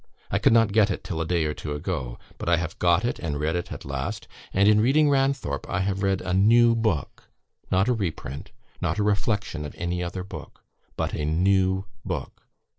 [0.31, 3.05] I could not get it till a day or two ago; but I have got
[3.05, 6.73] it and read it at last; and in reading 'Ranthorpe,' I have read a new
[6.73, 7.29] book,
[7.69, 8.51] not a reprint
[8.81, 10.63] not a reflection of any other book,
[10.97, 12.41] but a NEW BOOK.